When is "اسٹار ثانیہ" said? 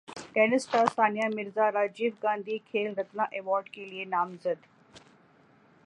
0.55-1.27